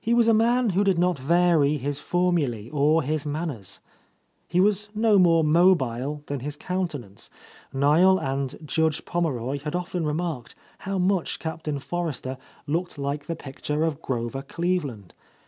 He 0.00 0.14
was 0.14 0.28
a 0.28 0.32
man 0.34 0.70
who 0.70 0.84
did 0.84 1.00
not 1.00 1.18
vary 1.18 1.78
his 1.78 1.98
formulae 1.98 2.68
or 2.70 3.02
his 3.02 3.26
manners. 3.26 3.80
He 4.46 4.60
was 4.60 4.88
no 4.94 5.18
more 5.18 5.42
mobile 5.42 6.22
than 6.26 6.38
his 6.38 6.56
countenance. 6.56 7.28
Niel 7.72 8.18
and 8.20 8.54
Judge 8.64 9.04
Pommeroy 9.04 9.58
had 9.62 9.74
often 9.74 10.04
remarked 10.06 10.54
how 10.86 10.96
much 10.96 11.40
Captain 11.40 11.80
Forrester 11.80 12.38
looked 12.68 12.98
like 12.98 13.26
the 13.26 13.34
pic 13.34 13.60
tures 13.60 13.84
of 13.84 14.00
Grover 14.00 14.42
Cleveland. 14.42 15.12